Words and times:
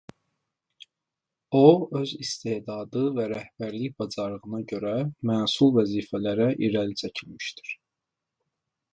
O 1.57 1.65
öz 1.99 2.13
istedadı 2.23 3.03
və 3.17 3.27
rəhbərlik 3.31 3.93
bacarığına 4.03 4.61
görə 4.71 4.93
məsul 5.31 5.75
vəzifələrə 5.75 6.49
irəli 6.69 6.97
çəkilmişdir. 7.03 7.75